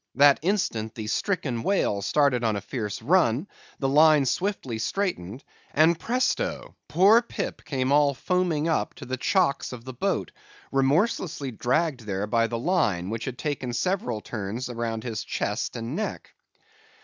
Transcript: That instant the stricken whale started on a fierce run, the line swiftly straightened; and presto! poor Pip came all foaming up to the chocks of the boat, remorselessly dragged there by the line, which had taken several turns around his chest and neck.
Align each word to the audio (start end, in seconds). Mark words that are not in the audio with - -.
That 0.15 0.39
instant 0.41 0.95
the 0.95 1.05
stricken 1.05 1.61
whale 1.61 2.01
started 2.01 2.43
on 2.43 2.55
a 2.55 2.61
fierce 2.61 3.03
run, 3.03 3.47
the 3.77 3.87
line 3.87 4.25
swiftly 4.25 4.79
straightened; 4.79 5.43
and 5.75 5.99
presto! 5.99 6.73
poor 6.87 7.21
Pip 7.21 7.63
came 7.63 7.91
all 7.91 8.15
foaming 8.15 8.67
up 8.67 8.95
to 8.95 9.05
the 9.05 9.15
chocks 9.17 9.71
of 9.73 9.85
the 9.85 9.93
boat, 9.93 10.31
remorselessly 10.71 11.51
dragged 11.51 11.99
there 12.07 12.25
by 12.25 12.47
the 12.47 12.57
line, 12.57 13.11
which 13.11 13.25
had 13.25 13.37
taken 13.37 13.73
several 13.73 14.21
turns 14.21 14.69
around 14.71 15.03
his 15.03 15.23
chest 15.23 15.75
and 15.75 15.95
neck. 15.95 16.33